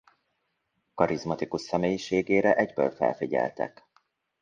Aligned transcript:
Karizmatikus 0.93 1.61
személyiségére 1.61 2.55
egyből 2.55 2.89
felfigyeltek. 2.91 3.89